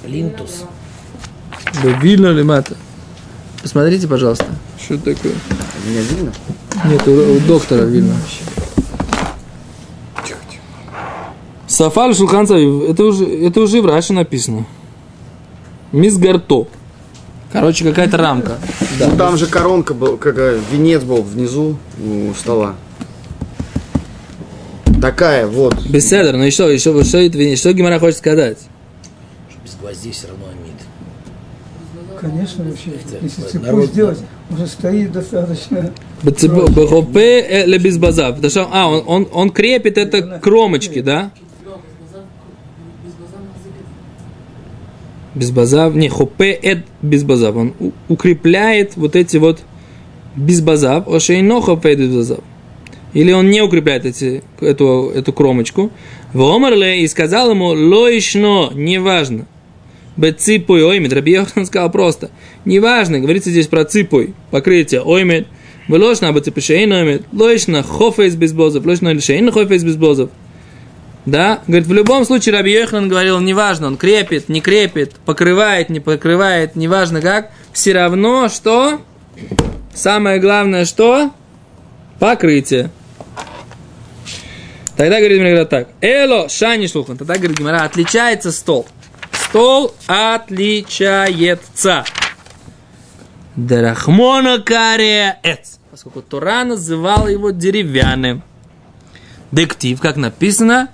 [0.05, 0.63] Линтус.
[1.83, 2.77] Да видно ли мата?
[3.67, 4.45] Посмотрите, пожалуйста.
[4.81, 5.33] Что это такое?
[5.85, 6.31] Меня видно?
[6.85, 8.15] Нет, у, у доктора видно.
[11.67, 12.89] Сафаль Шулхан Цавив.
[12.89, 14.65] Это уже, это уже в Раше написано.
[15.91, 16.67] Мисс Гарто.
[17.51, 18.57] Короче, какая-то рамка.
[19.01, 22.75] Ну, там же коронка был, какая, венец был внизу у стола.
[25.01, 25.75] Такая, вот.
[25.87, 28.59] Беседер, ну и что, и что, что, это- что Гимара хочет сказать?
[29.49, 30.45] Что без гвоздей все равно.
[32.19, 35.91] Конечно, вообще, если цепу сделать, уже стоит достаточно.
[36.23, 38.35] Бхопе э, ле безбазав.
[38.35, 41.31] Потому что, а, он, он, он крепит это к кромочке, да?
[45.35, 45.93] Безбазав.
[45.93, 47.55] Не, хопе эт безбазав.
[47.55, 47.73] Он
[48.09, 49.59] укрепляет вот эти вот
[50.35, 51.07] безбазав.
[51.07, 52.39] Ошейно хопе безбазав.
[53.13, 55.91] Или он не укрепляет эти, эту, эту кромочку.
[56.33, 59.45] Вомерле и сказал ему, лоишно, неважно.
[60.17, 61.13] Беципуй оймет.
[61.13, 62.31] Раби Йохан сказал просто.
[62.65, 65.47] Неважно, говорится здесь про ципуй, покрытие оймет.
[65.87, 67.23] Велошна беципуй шейн оймет.
[67.31, 68.85] Лоишна хофейс безбозов.
[68.85, 70.31] Лоишна или шейн хофейс безбозов.
[71.25, 71.61] Да?
[71.67, 76.77] Говорит, в любом случае Раби Йохан говорил, неважно, он крепит, не крепит, покрывает, не покрывает,
[76.77, 77.51] неважно как.
[77.73, 79.01] Все равно, что?
[79.93, 81.31] Самое главное, что?
[82.19, 82.91] Покрытие.
[84.95, 85.89] Тогда говорит Гимара так.
[86.01, 87.17] Эло шани шлухан.
[87.17, 88.87] Тогда говорит Гимара, отличается стол.
[89.49, 92.03] Стол отличается.
[93.55, 95.77] Дарахмона кария эц.
[95.89, 98.43] Поскольку Тура называла его деревянным.
[99.53, 100.89] Дектив, как написано,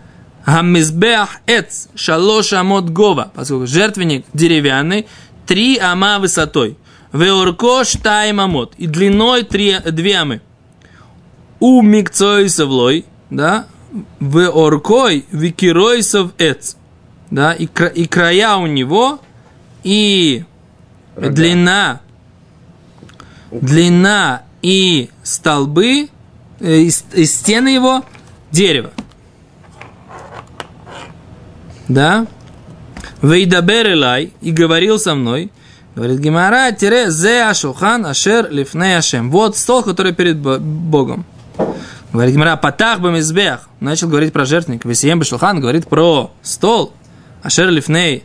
[0.45, 3.31] Хамизбех эц шалош амот гова.
[3.33, 5.07] Поскольку жертвенник деревянный,
[5.47, 6.77] три ама высотой.
[7.11, 8.75] Веорко штайм амот.
[8.77, 10.41] И длиной три, две амы.
[11.59, 13.65] У микцойсовлой, да,
[14.19, 16.75] в оркой викиройсов эц,
[17.34, 19.19] да, и, кра- и края у него,
[19.84, 20.46] и
[21.17, 22.00] длина,
[23.50, 26.10] длина и столбы,
[26.60, 28.04] э, и, и стены его
[28.52, 28.91] дерева.
[31.88, 32.28] Да?
[33.24, 35.52] Вейдабер элай, и говорил со мной,
[35.96, 39.32] говорит Гимара, тире зе ашухан ашер лифней ашем.
[39.32, 41.26] Вот стол, который перед Бо- Богом.
[42.12, 43.69] Говорит Гимара, патах бамизбех.
[43.80, 44.86] Начал говорить про жертвенник.
[44.86, 46.93] Весием бешулхан говорит про стол.
[47.42, 48.24] Ашер лифней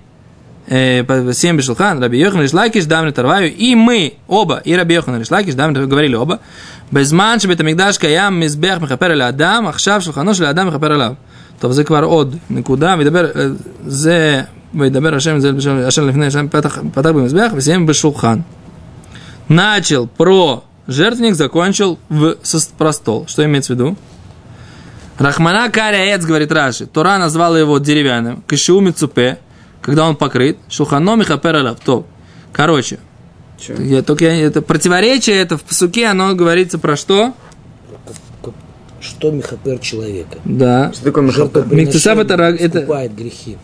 [0.67, 2.01] э, Весием бешулхан.
[2.01, 3.53] Раби Йохан Ришлакиш дамри тарваю.
[3.53, 6.39] И мы оба, и Раби Йохан Ришлакиш дамри говорили оба.
[6.91, 11.13] Безман שבית המקדש קיים מזבח מכפר אל האדם, עכשיו שולחנו של האדם מכפר עליו.
[11.59, 13.45] טוב, זה כבר עוד נקודה, וידבר, אה,
[13.85, 14.41] זה,
[14.75, 15.51] וידבר השם, זה
[15.87, 18.39] אשר לפני השם פתח, פתח במזבח, וסיים בשולחן.
[19.49, 23.25] Начал про жертвенник, закончил в, со, про стол.
[23.27, 23.97] Что имеется в виду?
[25.18, 29.38] Рахмана Каряец, говорит Раши, Тора назвала его деревянным, Кишиу Мицупе,
[29.82, 32.06] когда он покрыт, Шухано Михапер То.
[32.52, 32.98] Короче,
[33.58, 33.74] Чё?
[33.74, 37.34] я, только я, это противоречие, это в псуке, оно говорится про что?
[39.00, 40.38] Что мехапер человека?
[40.44, 40.92] Да.
[40.92, 41.30] Что такое?
[41.30, 43.56] Жертвоприношение Миктусав это искупает грехи.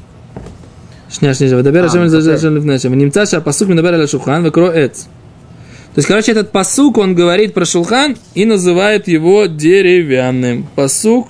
[1.09, 2.97] Ашем ну, Ашем Лифнешем.
[2.97, 5.03] Немца ша пасук медабер аля шулхан векро эц.
[5.03, 10.67] То есть, короче, этот пасук, он говорит про шулхан и называет его деревянным.
[10.75, 11.29] Пасук,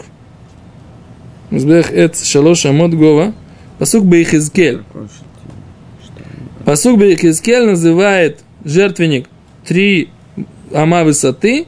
[1.51, 3.35] Мзбех эц шалош амот гова.
[3.79, 4.83] Пасук бейхизкель.
[6.65, 9.29] Пасук бейхизкель называет жертвенник
[9.67, 10.09] три
[10.73, 11.67] ама высоты,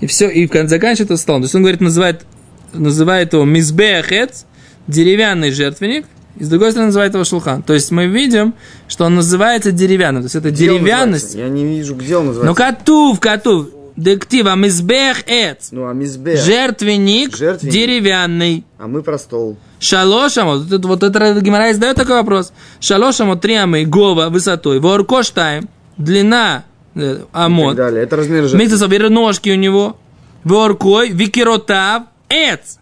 [0.00, 1.42] и все, и в конце заканчивает это столом.
[1.42, 2.24] То есть он говорит, называет,
[2.72, 4.44] называет его мизбеахец,
[4.86, 6.04] деревянный жертвенник,
[6.38, 7.62] и с другой стороны называет его шулхан.
[7.62, 8.54] То есть мы видим,
[8.88, 10.22] что он называется деревянным.
[10.22, 11.34] То есть это Где деревянность.
[11.34, 12.62] Я не вижу, где он Ну, называется.
[12.62, 15.68] катув, катув, дектива, мизбех эц.
[15.70, 16.36] Ну, а мизбе.
[16.36, 17.72] Жертвенник, Жертвенник.
[17.74, 18.64] деревянный.
[18.78, 19.56] А мы про стол.
[19.80, 22.52] Шалошамо, вот это, вот это Гимара задает такой вопрос.
[22.80, 27.78] Шалошамо три амы, гова высотой, воркоштайм, длина э, амот.
[27.78, 28.58] Это размер жертвы.
[28.58, 29.96] Митсов, ножки у него,
[30.42, 32.78] воркой, викиротав, эц.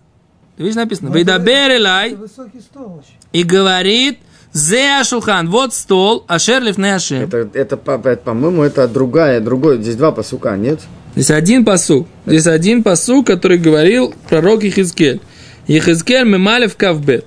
[0.57, 3.15] Ты видишь написано, Ну, вейдаберелай, Это высокий стол очень.
[3.33, 4.19] и говорит,
[4.53, 7.23] зе ашулхан, вот стол, ашерлиф не ашем.
[7.23, 9.81] Это, это, по- это, по-моему, это другая, другой.
[9.83, 10.81] Здесь два посука, нет?
[11.15, 12.09] Здесь один посук.
[12.27, 15.21] Здесь один посук, который говорил пророк Ихискель.
[15.67, 17.27] Ихискель мемалев кавбет.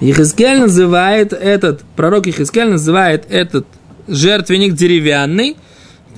[0.00, 3.66] Ихискель называет этот, пророк Ихискель называет этот
[4.08, 5.56] жертвенник деревянный,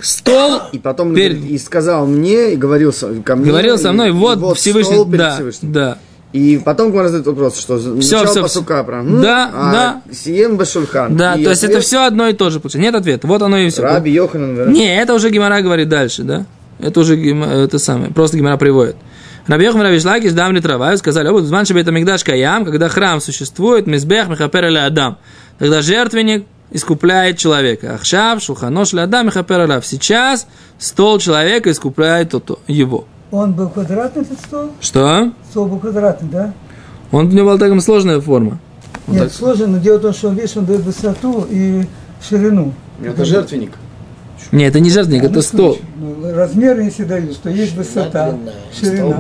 [0.01, 2.93] стол, И потом Перед- и сказал мне, и говорил
[3.25, 3.51] ко мне.
[3.51, 5.73] говорил со и- мной, и вот, Всевышний, стол перед да, Всевышним.
[5.73, 5.99] да.
[6.33, 10.03] И потом Гмара задает вопрос, что Всё, начало всё, посука про Да, а да.
[10.13, 11.17] Сием башульхан.
[11.17, 12.59] Да, И то есть это все одно и то же.
[12.59, 12.79] получается.
[12.87, 13.27] Нет ответа.
[13.27, 13.83] Вот оно и все.
[13.83, 14.73] Раби Йоханан.
[14.73, 16.47] Не, это уже Гимара говорит дальше, да?
[16.79, 18.13] Это уже Гима- это самое.
[18.13, 18.97] Просто Гимара приводит.
[19.47, 23.87] Раби Йохан Раби Шлакиш, Дамри Трава, сказали, вот зван это Мигдаш Каям, когда храм существует,
[23.87, 25.19] Мизбех Мехапер или Адам.
[25.59, 27.95] Тогда жертвенник искупляет человека.
[27.95, 29.83] Ахшав, Шулханош или Адам Мехапер.
[29.83, 30.47] Сейчас
[30.79, 32.33] стол человека искупляет
[32.69, 33.07] его.
[33.33, 34.71] Он был квадратный, этот стол?
[34.81, 35.33] Что?
[35.51, 36.53] Стол был квадратный, да?
[37.11, 38.59] Он у него была такая сложная форма.
[39.07, 39.33] Вот Нет, так.
[39.33, 41.85] сложно, но дело в том, что, видишь, он дает высоту и
[42.27, 42.73] ширину.
[43.03, 43.73] Это жертвенник.
[44.53, 45.79] Не, это не жертвенник, это стол.
[45.99, 48.35] Ну, размеры, если дают, что есть высота,
[48.79, 49.17] ширина.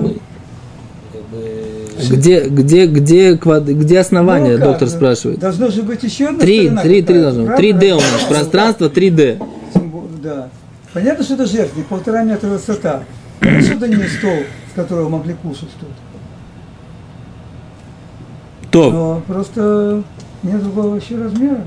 [2.11, 5.39] Где, где, где, квад- где основание, Ну, доктор спрашивает?
[5.39, 7.49] Должно же быть еще одна Три, сторона три, три должно быть.
[7.49, 7.67] правда?
[7.67, 9.39] 3D у нас, пространство 3D.
[9.73, 10.49] Тем более, Да.
[10.93, 13.05] Понятно, что это жертвенник, полтора метра высота.
[13.43, 15.89] Отсюда не стол, с которого могли кушать тут.
[18.71, 18.91] То.
[18.91, 20.03] Но просто
[20.43, 21.67] нет другого вообще размера.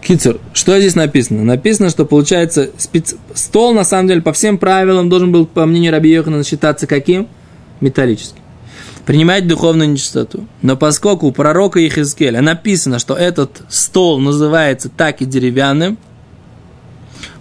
[0.00, 1.42] Кицер, что здесь написано?
[1.44, 5.92] Написано, что получается спец- стол, на самом деле, по всем правилам должен был, по мнению
[5.92, 7.28] Раби Йохана, считаться каким?
[7.80, 8.38] Металлическим.
[9.04, 10.46] Принимать духовную нечистоту.
[10.62, 15.98] Но поскольку у пророка Ихискеля написано, что этот стол называется так и деревянным,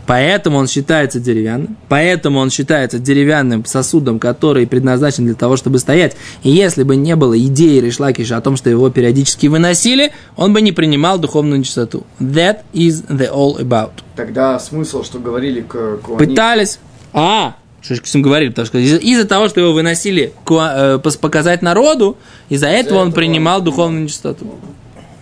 [0.08, 6.16] поэтому он считается деревянным, поэтому он считается деревянным сосудом, который предназначен для того, чтобы стоять.
[6.44, 10.62] И если бы не было идеи Решлакиша о том, что его периодически выносили, он бы
[10.62, 12.06] не принимал духовную нечистоту.
[12.20, 13.92] That is the all about.
[14.16, 16.26] Тогда смысл, что говорили к Куани.
[16.26, 16.80] Пытались.
[17.14, 18.50] А, что же говорили?
[18.50, 22.18] Потому что из- из-за того, что его выносили э, показать народу,
[22.50, 24.46] из-за этого он этого принимал он духовную нечистоту.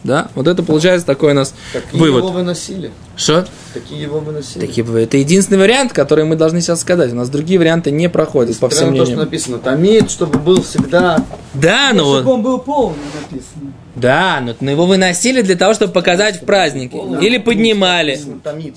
[0.06, 0.28] Да?
[0.36, 2.20] Вот это получается такой у нас Такие вывод.
[2.26, 2.92] его выносили.
[3.18, 3.48] Что?
[3.74, 4.64] Такие его выносили.
[4.64, 7.12] Такие, это единственный вариант, который мы должны сейчас сказать.
[7.12, 9.26] У нас другие варианты не проходят, по всем Прямо то, что мнениям.
[9.26, 9.58] написано.
[9.58, 11.24] Тамид, чтобы был всегда...
[11.56, 13.74] Да, но Чтобы он- он был полный написано.
[13.96, 16.98] да, но но его выносили для того, чтобы показать в празднике.
[17.22, 18.12] Или поднимали.
[18.12, 18.76] Написано Тамид.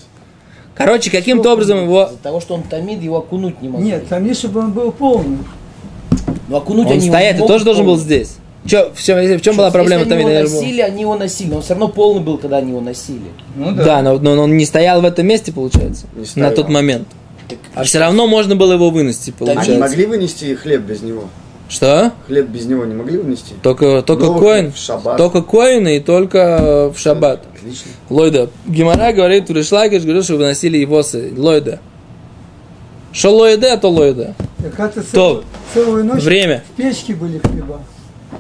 [0.74, 2.04] Короче, каким-то образом его...
[2.04, 3.86] Из-за того, что он томит, его окунуть не могли.
[3.86, 5.38] Нет, там есть, чтобы он был полный.
[6.48, 8.36] Но окунуть Он они его стоять, ты тоже должен был здесь.
[8.68, 10.32] Че, в чем, в чем была проблема Если они там?
[10.32, 11.48] его носили, они его носили.
[11.50, 13.30] Но он все равно полный был, когда они его носили.
[13.56, 17.08] Ну Да, но, но он не стоял в этом месте, получается, Не на тот момент.
[17.48, 19.78] Так, А все равно можно было его вынести, Они получается.
[19.78, 21.24] могли вынести хлеб без него?
[21.70, 22.12] Что?
[22.26, 23.54] Хлеб без него не могли вынести?
[23.62, 25.16] Только, только Новый коин, хлеб в шаббат.
[25.16, 27.44] только коины и только в шаббат.
[27.56, 27.90] Отлично.
[28.10, 28.50] Лойда.
[28.66, 31.80] Гимара говорит, Решлакиш говорил, что выносили его с Лойда.
[33.12, 34.34] Что Лойда, то Лойда.
[34.58, 35.06] Так это То.
[35.10, 35.44] целую,
[35.74, 36.62] целую ночь Время.
[36.72, 37.80] в печке были хлеба.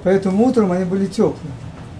[0.04, 1.52] Поэтому утром они были теплые.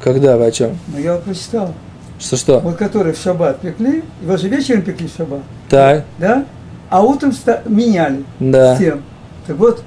[0.02, 0.78] Когда, вы о чем?
[0.88, 1.74] Но я прочитал.
[2.18, 2.60] Что-что?
[2.60, 6.44] Вот которые в шаббат пекли, его же вечером пекли в шаббат, Так, да?
[6.90, 8.74] А утром ста- меняли да.
[8.76, 9.02] всем.
[9.46, 9.82] Так вот,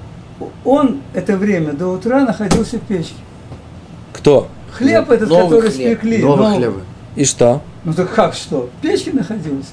[0.64, 3.14] он это время до утра находился в печке.
[4.12, 4.48] Кто?
[4.72, 5.98] Хлеб этот, Новый который хлеб.
[5.98, 6.18] спекли.
[6.22, 6.56] Новый новый.
[6.56, 6.74] хлеб.
[7.16, 7.60] И что?
[7.84, 8.70] Ну так как что?
[8.78, 9.72] В печке находился.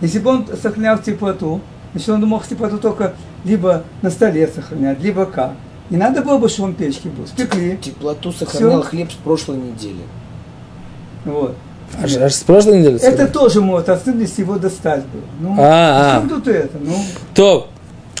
[0.00, 1.60] Если бы он сохранял теплоту,
[1.92, 3.14] значит он мог теплоту только
[3.44, 5.52] либо на столе сохранять, либо как.
[5.90, 7.26] Не надо было бы, чтобы он в печке был.
[7.26, 7.76] Спекли.
[7.80, 8.90] Теплоту сохранял Всё.
[8.90, 10.02] хлеб с прошлой недели.
[11.24, 11.54] Вот.
[12.02, 13.00] Аж, аж с прошлой недели?
[13.00, 15.22] Это тоже может остылись его достать было.
[15.40, 16.20] Ну, А, а.
[16.20, 16.76] чем тут это?
[16.80, 16.96] Ну,
[17.34, 17.68] То,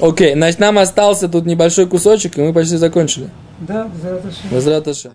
[0.00, 3.28] окей, значит, нам остался тут небольшой кусочек, и мы почти закончили.
[3.60, 4.22] Да, это
[4.54, 5.12] Безраташем.